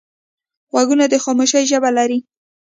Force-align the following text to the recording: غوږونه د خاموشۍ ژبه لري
غوږونه 0.71 1.05
د 1.09 1.15
خاموشۍ 1.23 1.63
ژبه 1.71 1.89
لري 1.97 2.19